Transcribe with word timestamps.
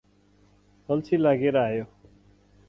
अल्छी 0.89 1.17
लागेर 1.17 1.57
आयो। 1.65 1.83